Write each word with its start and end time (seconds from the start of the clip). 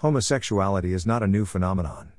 Homosexuality 0.00 0.94
is 0.94 1.04
not 1.04 1.22
a 1.22 1.26
new 1.26 1.44
phenomenon. 1.44 2.12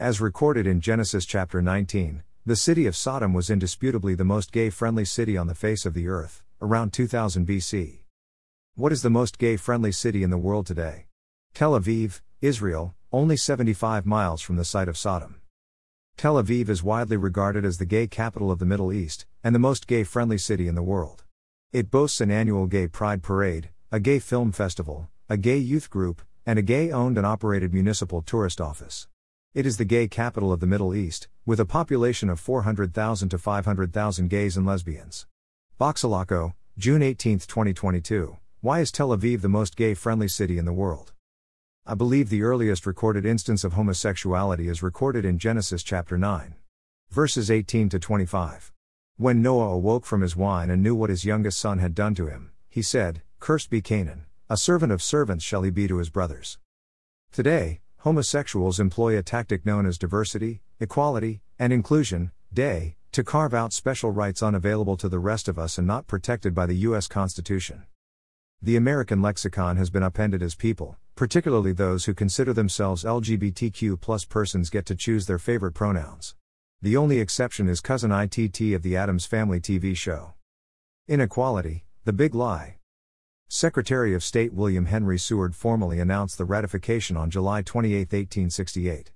As 0.00 0.20
recorded 0.20 0.66
in 0.66 0.80
Genesis 0.80 1.24
chapter 1.24 1.62
19, 1.62 2.24
the 2.44 2.56
city 2.56 2.86
of 2.86 2.96
Sodom 2.96 3.32
was 3.32 3.50
indisputably 3.50 4.16
the 4.16 4.24
most 4.24 4.50
gay 4.50 4.68
friendly 4.68 5.04
city 5.04 5.36
on 5.36 5.46
the 5.46 5.54
face 5.54 5.86
of 5.86 5.94
the 5.94 6.08
earth, 6.08 6.42
around 6.60 6.92
2000 6.92 7.46
BC. 7.46 8.00
What 8.74 8.90
is 8.90 9.02
the 9.02 9.10
most 9.10 9.38
gay 9.38 9.56
friendly 9.56 9.92
city 9.92 10.24
in 10.24 10.30
the 10.30 10.38
world 10.38 10.66
today? 10.66 11.06
Tel 11.54 11.78
Aviv, 11.78 12.20
Israel, 12.40 12.96
only 13.12 13.36
75 13.36 14.04
miles 14.04 14.42
from 14.42 14.56
the 14.56 14.64
site 14.64 14.88
of 14.88 14.98
Sodom. 14.98 15.40
Tel 16.16 16.34
Aviv 16.34 16.68
is 16.68 16.82
widely 16.82 17.16
regarded 17.16 17.64
as 17.64 17.78
the 17.78 17.86
gay 17.86 18.08
capital 18.08 18.50
of 18.50 18.58
the 18.58 18.66
Middle 18.66 18.92
East, 18.92 19.24
and 19.44 19.54
the 19.54 19.60
most 19.60 19.86
gay 19.86 20.02
friendly 20.02 20.36
city 20.36 20.66
in 20.66 20.74
the 20.74 20.82
world. 20.82 21.22
It 21.72 21.92
boasts 21.92 22.20
an 22.20 22.32
annual 22.32 22.66
gay 22.66 22.88
pride 22.88 23.22
parade, 23.22 23.68
a 23.92 24.00
gay 24.00 24.18
film 24.18 24.50
festival, 24.50 25.08
a 25.28 25.36
gay 25.36 25.58
youth 25.58 25.90
group, 25.90 26.22
and 26.46 26.58
a 26.58 26.62
gay 26.62 26.90
owned 26.90 27.16
and 27.16 27.26
operated 27.26 27.72
municipal 27.72 28.22
tourist 28.22 28.60
office. 28.60 29.08
It 29.52 29.66
is 29.66 29.76
the 29.76 29.84
gay 29.84 30.08
capital 30.08 30.52
of 30.52 30.60
the 30.60 30.66
Middle 30.66 30.94
East, 30.94 31.28
with 31.44 31.58
a 31.58 31.64
population 31.64 32.30
of 32.30 32.38
400,000 32.38 33.28
to 33.28 33.38
500,000 33.38 34.28
gays 34.28 34.56
and 34.56 34.64
lesbians. 34.64 35.26
Boxalaco, 35.80 36.54
June 36.78 37.02
18, 37.02 37.40
2022. 37.40 38.36
Why 38.60 38.80
is 38.80 38.92
Tel 38.92 39.08
Aviv 39.08 39.40
the 39.40 39.48
most 39.48 39.76
gay 39.76 39.94
friendly 39.94 40.28
city 40.28 40.56
in 40.56 40.66
the 40.66 40.72
world? 40.72 41.12
I 41.86 41.94
believe 41.94 42.28
the 42.28 42.42
earliest 42.42 42.86
recorded 42.86 43.26
instance 43.26 43.64
of 43.64 43.72
homosexuality 43.72 44.68
is 44.68 44.82
recorded 44.82 45.24
in 45.24 45.38
Genesis 45.38 45.82
chapter 45.82 46.16
9. 46.16 46.54
Verses 47.10 47.50
18 47.50 47.88
to 47.88 47.98
25. 47.98 48.72
When 49.16 49.42
Noah 49.42 49.72
awoke 49.72 50.06
from 50.06 50.20
his 50.20 50.36
wine 50.36 50.70
and 50.70 50.82
knew 50.82 50.94
what 50.94 51.10
his 51.10 51.24
youngest 51.24 51.58
son 51.58 51.78
had 51.78 51.94
done 51.94 52.14
to 52.14 52.26
him, 52.26 52.52
he 52.68 52.82
said, 52.82 53.22
Cursed 53.40 53.68
be 53.68 53.80
Canaan, 53.80 54.26
a 54.52 54.56
servant 54.56 54.90
of 54.90 55.00
servants 55.00 55.44
shall 55.44 55.62
he 55.62 55.70
be 55.70 55.86
to 55.86 55.98
his 55.98 56.10
brothers. 56.10 56.58
Today, 57.30 57.82
homosexuals 57.98 58.80
employ 58.80 59.16
a 59.16 59.22
tactic 59.22 59.64
known 59.64 59.86
as 59.86 59.96
diversity, 59.96 60.60
equality, 60.80 61.40
and 61.56 61.72
inclusion, 61.72 62.32
DAY, 62.52 62.96
to 63.12 63.22
carve 63.22 63.54
out 63.54 63.72
special 63.72 64.10
rights 64.10 64.42
unavailable 64.42 64.96
to 64.96 65.08
the 65.08 65.20
rest 65.20 65.46
of 65.46 65.56
us 65.56 65.78
and 65.78 65.86
not 65.86 66.08
protected 66.08 66.52
by 66.52 66.66
the 66.66 66.74
U.S. 66.88 67.06
Constitution. 67.06 67.84
The 68.60 68.74
American 68.74 69.22
lexicon 69.22 69.76
has 69.76 69.88
been 69.88 70.02
appended 70.02 70.42
as 70.42 70.56
people, 70.56 70.96
particularly 71.14 71.72
those 71.72 72.06
who 72.06 72.12
consider 72.12 72.52
themselves 72.52 73.04
LGBTQ 73.04 74.00
plus 74.00 74.24
persons 74.24 74.68
get 74.68 74.84
to 74.86 74.96
choose 74.96 75.26
their 75.26 75.38
favorite 75.38 75.74
pronouns. 75.74 76.34
The 76.82 76.96
only 76.96 77.20
exception 77.20 77.68
is 77.68 77.80
cousin 77.80 78.10
Itt 78.10 78.74
of 78.74 78.82
the 78.82 78.96
Addams 78.96 79.26
Family 79.26 79.60
TV 79.60 79.96
show. 79.96 80.34
Inequality, 81.06 81.84
the 82.04 82.12
big 82.12 82.34
lie. 82.34 82.79
Secretary 83.52 84.14
of 84.14 84.22
State 84.22 84.52
William 84.52 84.86
Henry 84.86 85.18
Seward 85.18 85.56
formally 85.56 85.98
announced 85.98 86.38
the 86.38 86.44
ratification 86.44 87.16
on 87.16 87.30
July 87.30 87.62
28, 87.62 88.12
1868. 88.12 89.10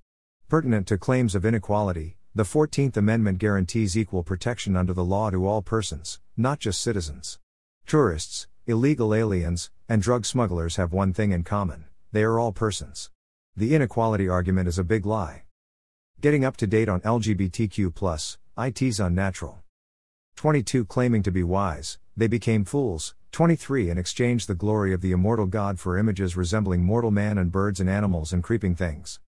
Pertinent 0.48 0.88
to 0.88 0.98
claims 0.98 1.36
of 1.36 1.44
inequality, 1.44 2.16
the 2.34 2.42
14th 2.42 2.96
Amendment 2.96 3.38
guarantees 3.38 3.96
equal 3.96 4.24
protection 4.24 4.74
under 4.74 4.92
the 4.92 5.04
law 5.04 5.30
to 5.30 5.46
all 5.46 5.62
persons, 5.62 6.18
not 6.36 6.58
just 6.58 6.82
citizens. 6.82 7.38
Tourists, 7.86 8.48
illegal 8.66 9.14
aliens, 9.14 9.70
and 9.88 10.02
drug 10.02 10.26
smugglers 10.26 10.74
have 10.74 10.92
one 10.92 11.12
thing 11.12 11.30
in 11.30 11.44
common 11.44 11.84
they 12.10 12.24
are 12.24 12.40
all 12.40 12.50
persons. 12.50 13.10
The 13.54 13.72
inequality 13.72 14.28
argument 14.28 14.66
is 14.66 14.80
a 14.80 14.84
big 14.84 15.06
lie. 15.06 15.44
Getting 16.20 16.44
up 16.44 16.56
to 16.56 16.66
date 16.66 16.88
on 16.88 17.02
LGBTQ, 17.02 18.36
IT's 18.58 18.98
unnatural. 18.98 19.62
22 20.34 20.86
Claiming 20.86 21.22
to 21.22 21.30
be 21.30 21.44
wise, 21.44 21.98
they 22.16 22.26
became 22.26 22.64
fools. 22.64 23.14
23 23.32 23.90
And 23.90 23.98
exchanged 23.98 24.48
the 24.48 24.54
glory 24.54 24.92
of 24.92 25.00
the 25.00 25.12
immortal 25.12 25.46
God 25.46 25.78
for 25.78 25.98
images 25.98 26.36
resembling 26.36 26.84
mortal 26.84 27.10
man 27.10 27.38
and 27.38 27.50
birds 27.50 27.80
and 27.80 27.90
animals 27.90 28.32
and 28.32 28.42
creeping 28.42 28.74
things. 28.74 29.20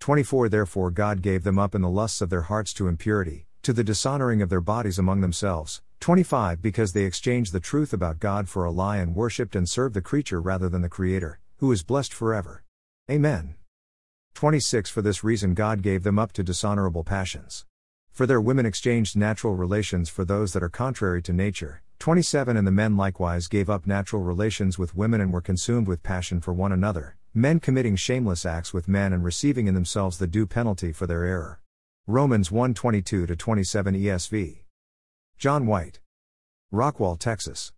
24 0.00 0.48
Therefore 0.48 0.90
God 0.90 1.22
gave 1.22 1.44
them 1.44 1.58
up 1.58 1.74
in 1.74 1.82
the 1.82 1.88
lusts 1.88 2.20
of 2.20 2.30
their 2.30 2.42
hearts 2.42 2.72
to 2.74 2.88
impurity, 2.88 3.46
to 3.62 3.72
the 3.72 3.84
dishonoring 3.84 4.42
of 4.42 4.50
their 4.50 4.60
bodies 4.60 4.98
among 4.98 5.20
themselves. 5.20 5.82
25 6.00 6.60
Because 6.60 6.92
they 6.92 7.04
exchanged 7.04 7.52
the 7.52 7.60
truth 7.60 7.92
about 7.92 8.18
God 8.18 8.48
for 8.48 8.64
a 8.64 8.70
lie 8.70 8.98
and 8.98 9.14
worshipped 9.14 9.54
and 9.54 9.68
served 9.68 9.94
the 9.94 10.02
creature 10.02 10.40
rather 10.40 10.68
than 10.68 10.82
the 10.82 10.88
Creator 10.88 11.38
who 11.62 11.70
is 11.70 11.84
blessed 11.84 12.12
forever. 12.12 12.64
Amen. 13.08 13.54
26 14.34 14.90
For 14.90 15.00
this 15.00 15.22
reason 15.22 15.54
God 15.54 15.80
gave 15.80 16.02
them 16.02 16.18
up 16.18 16.32
to 16.32 16.42
dishonorable 16.42 17.04
passions. 17.04 17.66
For 18.10 18.26
their 18.26 18.40
women 18.40 18.66
exchanged 18.66 19.16
natural 19.16 19.54
relations 19.54 20.08
for 20.08 20.24
those 20.24 20.54
that 20.54 20.62
are 20.64 20.68
contrary 20.68 21.22
to 21.22 21.32
nature. 21.32 21.82
27 22.02 22.56
And 22.56 22.66
the 22.66 22.72
men 22.72 22.96
likewise 22.96 23.46
gave 23.46 23.70
up 23.70 23.86
natural 23.86 24.22
relations 24.22 24.76
with 24.76 24.96
women 24.96 25.20
and 25.20 25.32
were 25.32 25.40
consumed 25.40 25.86
with 25.86 26.02
passion 26.02 26.40
for 26.40 26.52
one 26.52 26.72
another, 26.72 27.16
men 27.32 27.60
committing 27.60 27.94
shameless 27.94 28.44
acts 28.44 28.74
with 28.74 28.88
men 28.88 29.12
and 29.12 29.22
receiving 29.22 29.68
in 29.68 29.74
themselves 29.74 30.18
the 30.18 30.26
due 30.26 30.44
penalty 30.44 30.90
for 30.90 31.06
their 31.06 31.22
error. 31.22 31.60
Romans 32.08 32.50
1 32.50 32.74
22 32.74 33.26
27 33.26 33.94
ESV. 33.94 34.64
John 35.38 35.64
White. 35.68 36.00
Rockwall, 36.74 37.20
Texas. 37.20 37.70